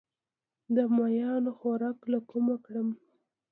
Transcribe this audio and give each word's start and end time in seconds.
د 0.75 0.77
ماهیانو 0.95 1.51
خوراک 1.59 1.99
له 2.11 2.19
کومه 2.29 2.55
کړم؟ 2.65 2.87